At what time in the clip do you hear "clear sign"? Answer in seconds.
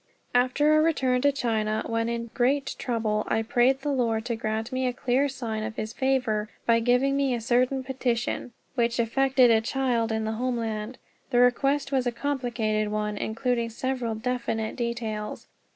4.93-5.61